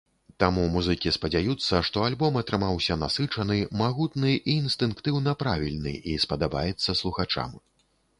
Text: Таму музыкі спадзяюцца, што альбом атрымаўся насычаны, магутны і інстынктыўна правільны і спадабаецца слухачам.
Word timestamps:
Таму 0.41 0.61
музыкі 0.75 1.09
спадзяюцца, 1.17 1.81
што 1.89 2.05
альбом 2.05 2.39
атрымаўся 2.41 2.97
насычаны, 3.01 3.57
магутны 3.81 4.31
і 4.37 4.55
інстынктыўна 4.63 5.35
правільны 5.45 5.93
і 6.15 6.17
спадабаецца 6.25 6.97
слухачам. 7.03 7.55